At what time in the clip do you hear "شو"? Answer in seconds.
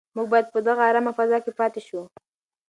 1.87-2.01